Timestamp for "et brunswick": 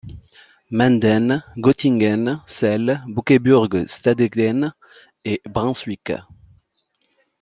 5.23-6.11